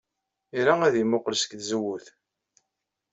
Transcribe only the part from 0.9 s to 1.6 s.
yemmuqqel seg